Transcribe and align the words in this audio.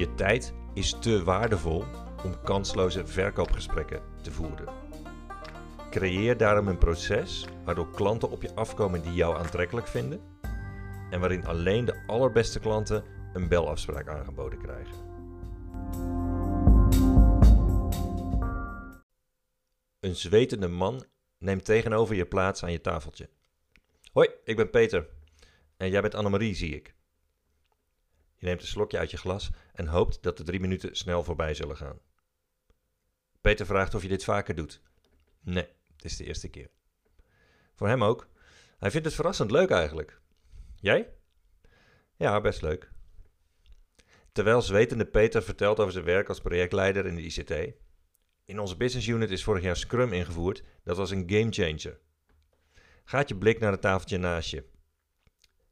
Je 0.00 0.14
tijd 0.14 0.54
is 0.74 0.96
te 1.00 1.24
waardevol 1.24 1.84
om 2.24 2.42
kansloze 2.42 3.06
verkoopgesprekken 3.06 4.02
te 4.22 4.30
voeren. 4.30 4.68
Creëer 5.90 6.36
daarom 6.36 6.68
een 6.68 6.78
proces 6.78 7.46
waardoor 7.64 7.90
klanten 7.90 8.30
op 8.30 8.42
je 8.42 8.54
afkomen 8.54 9.02
die 9.02 9.12
jou 9.12 9.36
aantrekkelijk 9.38 9.86
vinden 9.86 10.20
en 11.10 11.20
waarin 11.20 11.46
alleen 11.46 11.84
de 11.84 12.02
allerbeste 12.06 12.60
klanten 12.60 13.04
een 13.32 13.48
belafspraak 13.48 14.08
aangeboden 14.08 14.58
krijgen. 14.58 14.94
Een 20.00 20.16
zwetende 20.16 20.68
man 20.68 21.04
neemt 21.38 21.64
tegenover 21.64 22.14
je 22.14 22.26
plaats 22.26 22.62
aan 22.62 22.72
je 22.72 22.80
tafeltje. 22.80 23.28
Hoi, 24.12 24.28
ik 24.44 24.56
ben 24.56 24.70
Peter. 24.70 25.08
En 25.76 25.90
jij 25.90 26.00
bent 26.00 26.14
Annemarie, 26.14 26.54
zie 26.54 26.74
ik. 26.74 26.98
Je 28.40 28.46
neemt 28.46 28.60
een 28.60 28.66
slokje 28.66 28.98
uit 28.98 29.10
je 29.10 29.16
glas 29.16 29.50
en 29.72 29.86
hoopt 29.86 30.22
dat 30.22 30.36
de 30.36 30.42
drie 30.42 30.60
minuten 30.60 30.96
snel 30.96 31.24
voorbij 31.24 31.54
zullen 31.54 31.76
gaan. 31.76 31.98
Peter 33.40 33.66
vraagt 33.66 33.94
of 33.94 34.02
je 34.02 34.08
dit 34.08 34.24
vaker 34.24 34.54
doet. 34.54 34.80
Nee, 35.40 35.68
het 35.92 36.04
is 36.04 36.16
de 36.16 36.24
eerste 36.24 36.48
keer. 36.48 36.70
Voor 37.74 37.88
hem 37.88 38.04
ook. 38.04 38.28
Hij 38.78 38.90
vindt 38.90 39.06
het 39.06 39.14
verrassend 39.14 39.50
leuk 39.50 39.70
eigenlijk. 39.70 40.20
Jij? 40.74 41.12
Ja, 42.16 42.40
best 42.40 42.62
leuk. 42.62 42.90
Terwijl 44.32 44.62
zwetende 44.62 45.06
Peter 45.06 45.42
vertelt 45.42 45.80
over 45.80 45.92
zijn 45.92 46.04
werk 46.04 46.28
als 46.28 46.40
projectleider 46.40 47.06
in 47.06 47.14
de 47.14 47.22
ICT. 47.22 47.74
In 48.44 48.58
onze 48.58 48.76
business 48.76 49.06
unit 49.06 49.30
is 49.30 49.44
vorig 49.44 49.62
jaar 49.62 49.76
Scrum 49.76 50.12
ingevoerd. 50.12 50.64
Dat 50.84 50.96
was 50.96 51.10
een 51.10 51.30
gamechanger. 51.30 52.00
Gaat 53.04 53.28
je 53.28 53.36
blik 53.36 53.58
naar 53.58 53.72
het 53.72 53.80
tafeltje 53.80 54.18
naast 54.18 54.50
je. 54.50 54.64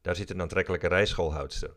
Daar 0.00 0.16
zit 0.16 0.30
een 0.30 0.40
aantrekkelijke 0.40 0.88
rijschoolhoudster. 0.88 1.76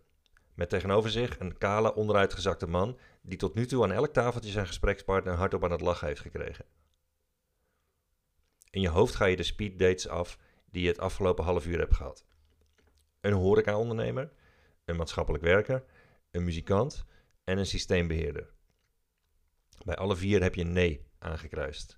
Met 0.55 0.69
tegenover 0.69 1.09
zich 1.09 1.39
een 1.39 1.57
kale, 1.57 1.95
onderuitgezakte 1.95 2.67
man 2.67 2.97
die 3.21 3.37
tot 3.37 3.53
nu 3.53 3.65
toe 3.65 3.83
aan 3.83 3.91
elk 3.91 4.13
tafeltje 4.13 4.51
zijn 4.51 4.67
gesprekspartner 4.67 5.33
hardop 5.33 5.63
aan 5.63 5.71
het 5.71 5.81
lachen 5.81 6.07
heeft 6.07 6.21
gekregen. 6.21 6.65
In 8.69 8.81
je 8.81 8.89
hoofd 8.89 9.15
ga 9.15 9.25
je 9.25 9.35
de 9.35 9.43
speeddates 9.43 10.07
af 10.07 10.37
die 10.65 10.81
je 10.81 10.87
het 10.87 10.99
afgelopen 10.99 11.43
half 11.43 11.65
uur 11.65 11.79
hebt 11.79 11.95
gehad. 11.95 12.25
Een 13.21 13.33
horeca-ondernemer, 13.33 14.31
een 14.85 14.95
maatschappelijk 14.95 15.43
werker, 15.43 15.83
een 16.31 16.43
muzikant 16.43 17.05
en 17.43 17.57
een 17.57 17.65
systeembeheerder. 17.65 18.53
Bij 19.85 19.95
alle 19.95 20.15
vier 20.15 20.41
heb 20.41 20.55
je 20.55 20.63
nee 20.63 21.07
aangekruist. 21.19 21.97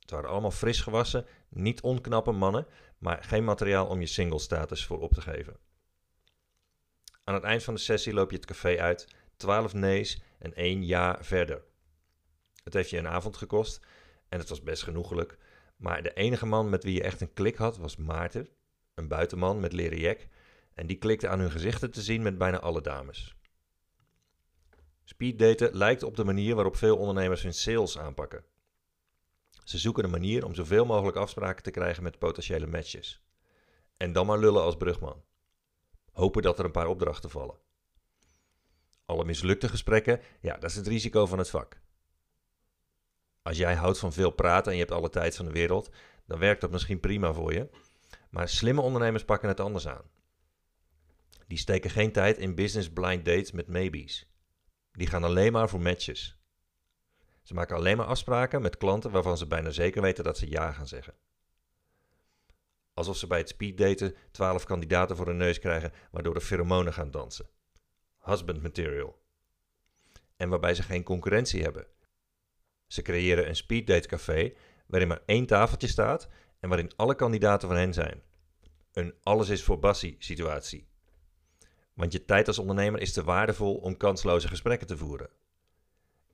Het 0.00 0.10
waren 0.10 0.30
allemaal 0.30 0.50
fris 0.50 0.80
gewassen, 0.80 1.26
niet 1.48 1.80
onknappe 1.80 2.32
mannen, 2.32 2.66
maar 2.98 3.24
geen 3.24 3.44
materiaal 3.44 3.86
om 3.86 4.00
je 4.00 4.06
single 4.06 4.38
status 4.38 4.86
voor 4.86 5.00
op 5.00 5.12
te 5.12 5.20
geven. 5.20 5.56
Aan 7.30 7.36
het 7.36 7.44
eind 7.44 7.62
van 7.62 7.74
de 7.74 7.80
sessie 7.80 8.12
loop 8.12 8.30
je 8.30 8.36
het 8.36 8.46
café 8.46 8.78
uit, 8.78 9.06
12 9.36 9.74
nee's 9.74 10.22
en 10.38 10.54
één 10.54 10.86
ja 10.86 11.18
verder. 11.20 11.62
Het 12.64 12.74
heeft 12.74 12.90
je 12.90 12.98
een 12.98 13.08
avond 13.08 13.36
gekost 13.36 13.80
en 14.28 14.38
het 14.38 14.48
was 14.48 14.62
best 14.62 14.82
genoegelijk, 14.82 15.38
maar 15.76 16.02
de 16.02 16.12
enige 16.12 16.46
man 16.46 16.68
met 16.68 16.84
wie 16.84 16.94
je 16.94 17.02
echt 17.02 17.20
een 17.20 17.32
klik 17.32 17.56
had 17.56 17.76
was 17.76 17.96
Maarten, 17.96 18.48
een 18.94 19.08
buitenman 19.08 19.60
met 19.60 19.72
leren 19.72 19.98
jek, 19.98 20.28
en 20.74 20.86
die 20.86 20.96
klikte 20.96 21.28
aan 21.28 21.40
hun 21.40 21.50
gezichten 21.50 21.90
te 21.90 22.02
zien 22.02 22.22
met 22.22 22.38
bijna 22.38 22.58
alle 22.58 22.80
dames. 22.80 23.34
Speeddaten 25.04 25.76
lijkt 25.76 26.02
op 26.02 26.16
de 26.16 26.24
manier 26.24 26.54
waarop 26.54 26.76
veel 26.76 26.96
ondernemers 26.96 27.42
hun 27.42 27.54
sales 27.54 27.98
aanpakken. 27.98 28.44
Ze 29.64 29.78
zoeken 29.78 30.04
een 30.04 30.10
manier 30.10 30.44
om 30.44 30.54
zoveel 30.54 30.86
mogelijk 30.86 31.16
afspraken 31.16 31.62
te 31.62 31.70
krijgen 31.70 32.02
met 32.02 32.18
potentiële 32.18 32.66
matches. 32.66 33.22
En 33.96 34.12
dan 34.12 34.26
maar 34.26 34.38
lullen 34.38 34.62
als 34.62 34.76
brugman. 34.76 35.28
Hopen 36.20 36.42
dat 36.42 36.58
er 36.58 36.64
een 36.64 36.70
paar 36.70 36.86
opdrachten 36.86 37.30
vallen. 37.30 37.58
Alle 39.04 39.24
mislukte 39.24 39.68
gesprekken, 39.68 40.20
ja, 40.40 40.56
dat 40.56 40.70
is 40.70 40.76
het 40.76 40.86
risico 40.86 41.26
van 41.26 41.38
het 41.38 41.50
vak. 41.50 41.80
Als 43.42 43.56
jij 43.56 43.74
houdt 43.74 43.98
van 43.98 44.12
veel 44.12 44.30
praten 44.30 44.72
en 44.72 44.78
je 44.78 44.84
hebt 44.84 44.94
alle 44.94 45.10
tijd 45.10 45.36
van 45.36 45.44
de 45.44 45.52
wereld, 45.52 45.90
dan 46.26 46.38
werkt 46.38 46.60
dat 46.60 46.70
misschien 46.70 47.00
prima 47.00 47.32
voor 47.32 47.52
je. 47.52 47.70
Maar 48.30 48.48
slimme 48.48 48.80
ondernemers 48.80 49.24
pakken 49.24 49.48
het 49.48 49.60
anders 49.60 49.88
aan. 49.88 50.10
Die 51.46 51.58
steken 51.58 51.90
geen 51.90 52.12
tijd 52.12 52.38
in 52.38 52.54
business 52.54 52.90
blind 52.90 53.24
dates 53.24 53.52
met 53.52 53.68
maybes. 53.68 54.30
Die 54.92 55.06
gaan 55.06 55.24
alleen 55.24 55.52
maar 55.52 55.68
voor 55.68 55.80
matches. 55.80 56.38
Ze 57.42 57.54
maken 57.54 57.76
alleen 57.76 57.96
maar 57.96 58.06
afspraken 58.06 58.62
met 58.62 58.76
klanten 58.76 59.10
waarvan 59.10 59.38
ze 59.38 59.46
bijna 59.46 59.70
zeker 59.70 60.02
weten 60.02 60.24
dat 60.24 60.38
ze 60.38 60.50
ja 60.50 60.72
gaan 60.72 60.88
zeggen. 60.88 61.14
Alsof 63.00 63.16
ze 63.16 63.26
bij 63.26 63.38
het 63.38 63.48
speeddaten 63.48 64.14
12 64.30 64.64
kandidaten 64.64 65.16
voor 65.16 65.26
hun 65.26 65.36
neus 65.36 65.58
krijgen, 65.58 65.92
waardoor 66.10 66.34
de 66.34 66.40
pheromonen 66.40 66.92
gaan 66.92 67.10
dansen. 67.10 67.48
Husband 68.18 68.62
material. 68.62 69.18
En 70.36 70.48
waarbij 70.48 70.74
ze 70.74 70.82
geen 70.82 71.02
concurrentie 71.02 71.62
hebben. 71.62 71.86
Ze 72.86 73.02
creëren 73.02 73.48
een 73.48 73.56
speeddate 73.56 74.08
café 74.08 74.52
waarin 74.86 75.08
maar 75.08 75.22
één 75.26 75.46
tafeltje 75.46 75.88
staat 75.88 76.28
en 76.60 76.68
waarin 76.68 76.92
alle 76.96 77.14
kandidaten 77.14 77.68
van 77.68 77.76
hen 77.76 77.92
zijn. 77.92 78.22
Een 78.92 79.14
alles 79.22 79.48
is 79.48 79.64
voor 79.64 79.78
Bassie 79.78 80.16
situatie. 80.18 80.88
Want 81.94 82.12
je 82.12 82.24
tijd 82.24 82.46
als 82.46 82.58
ondernemer 82.58 83.00
is 83.00 83.12
te 83.12 83.24
waardevol 83.24 83.74
om 83.74 83.96
kansloze 83.96 84.48
gesprekken 84.48 84.86
te 84.86 84.96
voeren. 84.96 85.30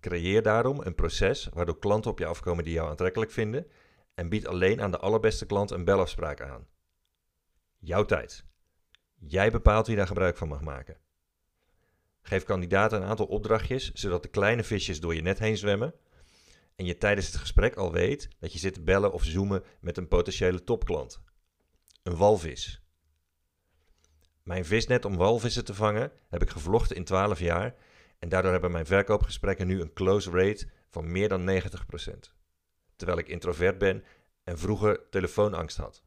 Creëer 0.00 0.42
daarom 0.42 0.80
een 0.80 0.94
proces 0.94 1.48
waardoor 1.52 1.78
klanten 1.78 2.10
op 2.10 2.18
je 2.18 2.26
afkomen 2.26 2.64
die 2.64 2.72
jou 2.72 2.88
aantrekkelijk 2.88 3.30
vinden 3.30 3.66
en 4.16 4.28
bied 4.28 4.46
alleen 4.46 4.80
aan 4.80 4.90
de 4.90 4.98
allerbeste 4.98 5.46
klant 5.46 5.70
een 5.70 5.84
belafspraak 5.84 6.40
aan. 6.40 6.66
Jouw 7.78 8.04
tijd. 8.04 8.44
Jij 9.18 9.50
bepaalt 9.50 9.86
wie 9.86 9.96
daar 9.96 10.06
gebruik 10.06 10.36
van 10.36 10.48
mag 10.48 10.60
maken. 10.60 10.96
Geef 12.22 12.44
kandidaten 12.44 13.02
een 13.02 13.08
aantal 13.08 13.26
opdrachtjes 13.26 13.92
zodat 13.92 14.22
de 14.22 14.28
kleine 14.28 14.64
visjes 14.64 15.00
door 15.00 15.14
je 15.14 15.22
net 15.22 15.38
heen 15.38 15.56
zwemmen 15.56 15.94
en 16.76 16.84
je 16.84 16.98
tijdens 16.98 17.26
het 17.26 17.36
gesprek 17.36 17.74
al 17.76 17.92
weet 17.92 18.28
dat 18.38 18.52
je 18.52 18.58
zit 18.58 18.74
te 18.74 18.82
bellen 18.82 19.12
of 19.12 19.24
zoomen 19.24 19.64
met 19.80 19.96
een 19.96 20.08
potentiële 20.08 20.64
topklant. 20.64 21.20
Een 22.02 22.16
walvis. 22.16 22.82
Mijn 24.42 24.64
visnet 24.64 25.04
om 25.04 25.16
walvissen 25.16 25.64
te 25.64 25.74
vangen 25.74 26.12
heb 26.28 26.42
ik 26.42 26.50
gevlochten 26.50 26.96
in 26.96 27.04
12 27.04 27.38
jaar 27.38 27.74
en 28.18 28.28
daardoor 28.28 28.52
hebben 28.52 28.70
mijn 28.70 28.86
verkoopgesprekken 28.86 29.66
nu 29.66 29.80
een 29.80 29.92
close 29.92 30.30
rate 30.30 30.68
van 30.90 31.12
meer 31.12 31.28
dan 31.28 31.50
90%. 31.50 32.36
Terwijl 32.96 33.18
ik 33.18 33.28
introvert 33.28 33.78
ben 33.78 34.04
en 34.44 34.58
vroeger 34.58 35.08
telefoonangst 35.10 35.76
had. 35.76 36.04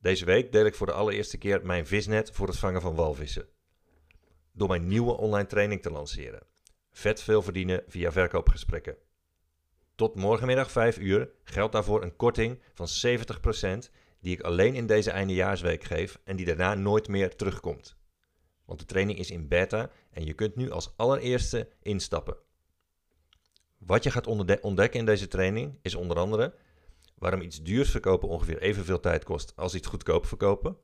Deze 0.00 0.24
week 0.24 0.52
deel 0.52 0.66
ik 0.66 0.74
voor 0.74 0.86
de 0.86 0.92
allereerste 0.92 1.38
keer 1.38 1.66
mijn 1.66 1.86
visnet 1.86 2.30
voor 2.30 2.46
het 2.46 2.58
vangen 2.58 2.80
van 2.80 2.94
walvissen. 2.94 3.48
Door 4.52 4.68
mijn 4.68 4.88
nieuwe 4.88 5.16
online 5.16 5.46
training 5.46 5.82
te 5.82 5.90
lanceren. 5.90 6.46
Vet 6.90 7.22
veel 7.22 7.42
verdienen 7.42 7.84
via 7.86 8.12
verkoopgesprekken. 8.12 8.96
Tot 9.94 10.14
morgenmiddag 10.14 10.70
5 10.70 10.98
uur 10.98 11.30
geldt 11.44 11.72
daarvoor 11.72 12.02
een 12.02 12.16
korting 12.16 12.62
van 12.74 12.88
70% 13.86 13.90
die 14.20 14.32
ik 14.32 14.40
alleen 14.40 14.74
in 14.74 14.86
deze 14.86 15.10
eindejaarsweek 15.10 15.84
geef 15.84 16.20
en 16.24 16.36
die 16.36 16.46
daarna 16.46 16.74
nooit 16.74 17.08
meer 17.08 17.36
terugkomt. 17.36 17.96
Want 18.64 18.78
de 18.78 18.86
training 18.86 19.18
is 19.18 19.30
in 19.30 19.48
beta 19.48 19.90
en 20.10 20.24
je 20.24 20.32
kunt 20.32 20.56
nu 20.56 20.70
als 20.70 20.92
allereerste 20.96 21.68
instappen. 21.82 22.36
Wat 23.78 24.02
je 24.02 24.10
gaat 24.10 24.26
ontdekken 24.60 25.00
in 25.00 25.06
deze 25.06 25.28
training 25.28 25.78
is 25.82 25.94
onder 25.94 26.16
andere 26.16 26.54
waarom 27.18 27.40
iets 27.40 27.62
duurs 27.62 27.90
verkopen 27.90 28.28
ongeveer 28.28 28.58
evenveel 28.58 29.00
tijd 29.00 29.24
kost 29.24 29.52
als 29.56 29.74
iets 29.74 29.86
goedkoop 29.86 30.26
verkopen. 30.26 30.76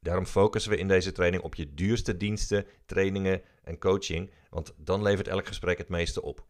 Daarom 0.00 0.26
focussen 0.26 0.70
we 0.70 0.76
in 0.76 0.88
deze 0.88 1.12
training 1.12 1.42
op 1.42 1.54
je 1.54 1.74
duurste 1.74 2.16
diensten, 2.16 2.66
trainingen 2.86 3.42
en 3.62 3.78
coaching, 3.78 4.30
want 4.50 4.74
dan 4.76 5.02
levert 5.02 5.28
elk 5.28 5.46
gesprek 5.46 5.78
het 5.78 5.88
meeste 5.88 6.22
op. 6.22 6.46